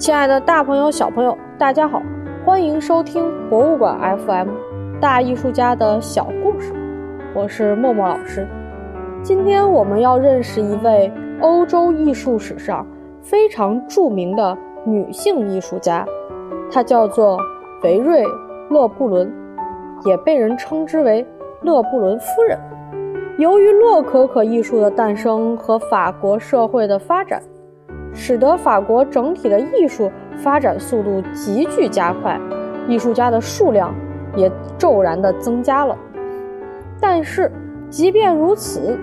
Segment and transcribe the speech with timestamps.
[0.00, 2.00] 亲爱的大朋友、小朋友，大家好，
[2.42, 4.48] 欢迎收听博物馆 FM
[4.98, 6.72] 大艺术家的小故事，
[7.34, 8.48] 我是默默老师。
[9.22, 12.86] 今天我们要认识一位欧洲艺术史上
[13.20, 16.06] 非常著名的女性艺术家，
[16.72, 17.38] 她叫做
[17.82, 18.24] 维瑞·
[18.70, 19.30] 勒布伦，
[20.06, 21.26] 也被人称之为
[21.60, 22.58] 勒布伦夫人。
[23.36, 27.42] 由于洛可可艺术的诞生和法国社会的发展。
[28.12, 32.38] 使得法国整体的艺术发展速度急剧加快，
[32.88, 33.94] 艺术家的数量
[34.36, 35.96] 也骤然的增加了。
[37.00, 37.50] 但是，
[37.88, 38.98] 即便如此，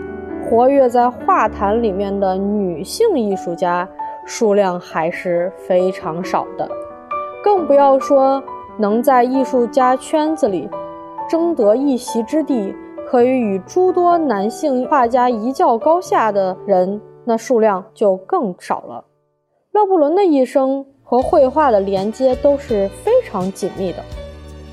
[0.47, 3.87] 活跃在画坛里面的女性艺术家
[4.25, 6.69] 数量还是非常少的，
[7.43, 8.41] 更不要说
[8.77, 10.69] 能在艺术家圈子里
[11.29, 12.75] 争得一席之地，
[13.09, 17.01] 可以与诸多男性画家一较高下的人。
[17.27, 19.03] 那数量就更少了。
[19.73, 23.97] 勒布伦的一生和绘画的连接都是非常紧密的。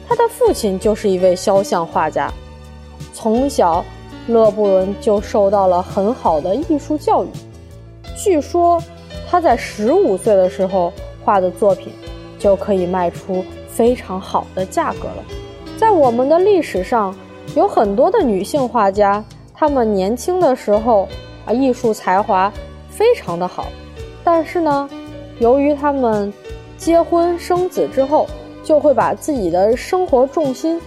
[0.06, 2.32] 他的父亲就是一位肖像画家，
[3.12, 3.84] 从小
[4.28, 7.28] 勒布伦就受到了很好的艺术教育。
[8.16, 8.80] 据说
[9.28, 10.92] 他在十五岁的时候
[11.24, 11.92] 画的作品
[12.38, 15.24] 就可以卖出非常好的价格了。
[15.76, 17.12] 在我们的历史上，
[17.56, 21.08] 有很多的女性画家，她们年轻的时候。
[21.44, 22.52] 啊，艺术才华
[22.88, 23.68] 非常的好，
[24.22, 24.88] 但是呢，
[25.38, 26.32] 由于他们
[26.76, 28.26] 结婚生子之后，
[28.62, 30.80] 就会把自己的生活重心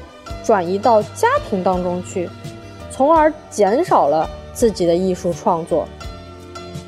[0.44, 2.30] 转移到家庭当中去，
[2.90, 5.88] 从而减少了自己的艺术创作。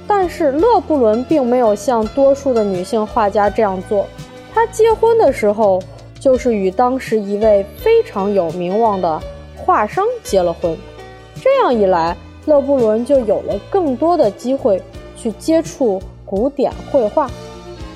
[0.07, 4.07] 但是勒布伦并没有像多数的女性画家这样做，
[4.53, 5.79] 她结婚的时候
[6.19, 9.21] 就是与当时一位非常有名望的
[9.55, 10.75] 画商结了婚，
[11.35, 12.17] 这样一来。
[12.49, 14.81] 勒布伦就有了更多的机会
[15.15, 17.29] 去接触古典绘画，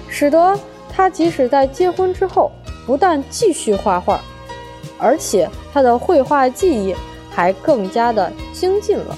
[0.07, 0.57] 使得
[0.89, 2.51] 他即使在结婚之后，
[2.85, 4.21] 不但继续画画，
[4.99, 6.95] 而且他的绘画技艺
[7.31, 9.17] 还更加的精进了。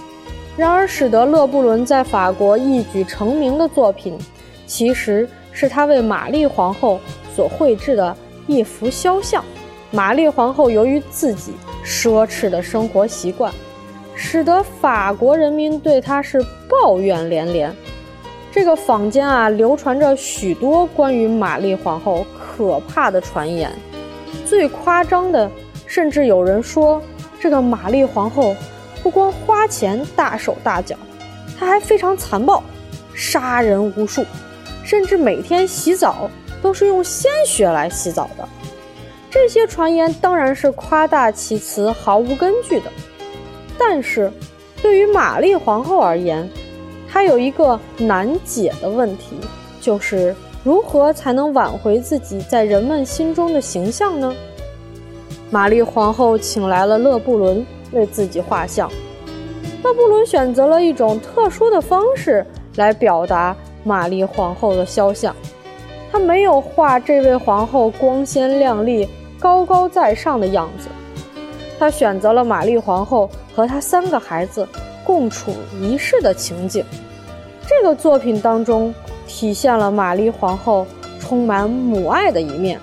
[0.55, 4.17] 然而，使得勒布伦在法国一举成名的作品，
[4.65, 6.97] 其实是他为玛丽皇后
[7.35, 8.15] 所绘制的
[8.47, 9.43] 一幅肖像。
[9.91, 11.51] 玛丽皇后由于自己
[11.85, 13.53] 奢侈的生活习惯。
[14.15, 17.73] 使得法国人民对他是抱怨连连。
[18.51, 23.69] 这个坊间啊，流传着许多关于玛丽皇后可怕的传言。
[24.45, 25.51] 最夸张的，
[25.85, 27.01] 甚至有人说，
[27.39, 28.55] 这个玛丽皇后
[29.03, 30.95] 不光花钱大手大脚，
[31.59, 32.63] 她还非常残暴，
[33.13, 34.25] 杀人无数，
[34.85, 36.29] 甚至每天洗澡
[36.61, 38.47] 都是用鲜血来洗澡的。
[39.29, 42.89] 这些传言当然是夸大其词，毫无根据的。
[43.77, 44.31] 但是，
[44.81, 46.49] 对于玛丽皇后而言，
[47.11, 49.35] 她有一个难解的问题，
[49.81, 54.33] 就是如何才能挽回自己在人们心中的形象呢？
[55.51, 58.89] 玛丽皇后请来了勒布伦为自己画像。
[59.83, 62.43] 勒布伦选择了一种特殊的方式
[62.75, 65.35] 来表达玛丽皇后的肖像，
[66.11, 69.07] 他没有画这位皇后光鲜亮丽、
[69.39, 70.87] 高高在上的样子。
[71.77, 74.67] 他选择了玛丽皇后和他三个孩子
[75.03, 76.83] 共处一室的情景。
[77.65, 78.93] 这个作品当中
[79.25, 80.85] 体现了玛丽皇后
[81.19, 82.79] 充满母爱的一面。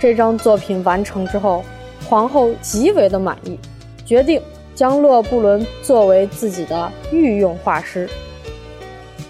[0.00, 1.64] 这张作品完成之后，
[2.08, 3.56] 皇后极为的满意，
[4.04, 4.42] 决定
[4.74, 8.08] 将勒布伦作为自己的御用画师。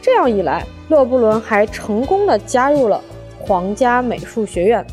[0.00, 3.00] 这样一来，勒布伦还成功的加入了
[3.38, 4.84] 皇家美术学院。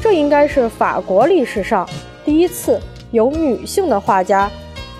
[0.00, 1.88] 这应该是法国历史上
[2.24, 2.80] 第一次。
[3.12, 4.48] 有女性的画家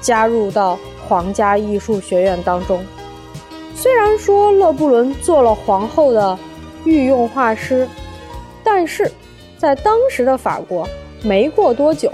[0.01, 2.85] 加入到皇家艺术学院当中。
[3.75, 6.39] 虽然说勒布伦做了皇后的
[6.85, 7.89] 御用画师，
[8.63, 9.11] 但是
[9.59, 10.89] 在当时的法国，
[11.23, 12.13] 没过多久，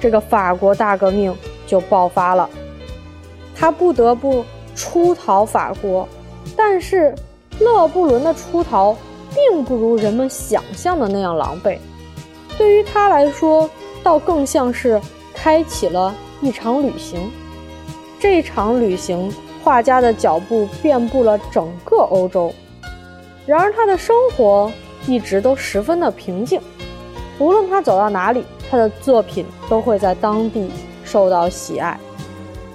[0.00, 1.34] 这个法国大革命
[1.66, 2.48] 就爆发了，
[3.54, 4.44] 他不得不
[4.74, 6.08] 出逃法国。
[6.56, 7.14] 但是
[7.58, 8.96] 勒布伦的出逃
[9.34, 11.78] 并不如人们想象的那样狼狈，
[12.56, 13.68] 对于他来说，
[14.02, 15.00] 倒更像是。
[15.40, 17.30] 开启了一场旅行，
[18.20, 19.32] 这场旅行，
[19.64, 22.52] 画家的脚步遍布了整个欧洲。
[23.44, 24.70] 然而，他的生活
[25.06, 26.60] 一直都十分的平静。
[27.38, 30.70] 无论他走到哪里，他的作品都会在当地
[31.04, 31.98] 受到喜爱。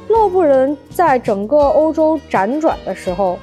[0.09, 3.39] 勒布人在整个欧洲辗转的时候，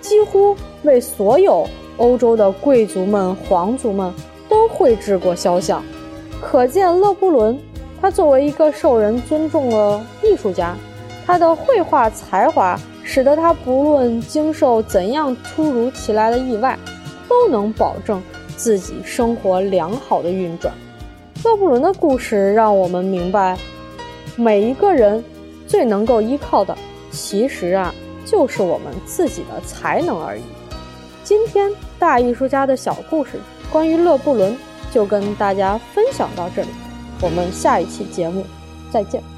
[0.00, 1.66] 几乎为所有
[1.96, 4.12] 欧洲的贵族们、皇族们
[4.48, 5.82] 都绘制过肖像，
[6.42, 7.58] 可见勒布伦。
[8.02, 10.76] 他作为一个受人尊重的艺术家，
[11.24, 16.76] 他的绘画才华使得他不论经受怎样突如其来的意外，
[17.28, 18.20] 都能保证
[18.56, 20.74] 自己生活良好的运转。
[21.44, 23.56] 勒布伦的故事让我们明白，
[24.34, 25.24] 每一个人
[25.68, 26.76] 最能够依靠的，
[27.12, 27.94] 其实啊，
[28.24, 30.42] 就是我们自己的才能而已。
[31.22, 31.70] 今天
[32.00, 33.38] 大艺术家的小故事，
[33.70, 34.56] 关于勒布伦
[34.90, 36.68] 就跟大家分享到这里，
[37.22, 38.44] 我们下一期节目
[38.90, 39.31] 再见。